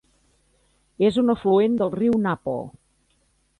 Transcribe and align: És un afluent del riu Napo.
És 1.09 1.19
un 1.23 1.29
afluent 1.35 1.77
del 1.83 1.93
riu 1.99 2.19
Napo. 2.25 2.59